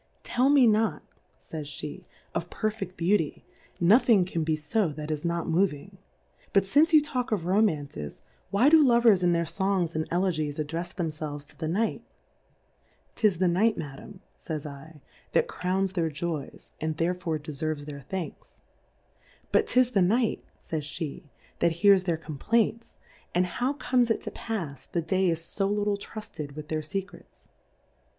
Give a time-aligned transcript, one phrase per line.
[0.23, 1.03] Tell me not,
[1.53, 3.45] [ays Jbe^ of perfeft Beauty,
[3.79, 5.99] nothing can be fo that is not moving.
[6.53, 8.19] But fmce you talk of Romances,
[8.49, 12.03] why do Lovers in their Songs and Elegies addrefs them felves to the Night?
[13.13, 15.01] 'Tis tlie Night, Madam, Jhys 7,
[15.33, 18.59] that crowns their Joys, and therefore deferves their Thanks.
[19.51, 21.25] But 'tis the Night, fays pe^
[21.59, 22.97] that hears their Complaints,
[23.35, 27.47] and how comes it to pafs, the Day is fo httle trufted with their Secrets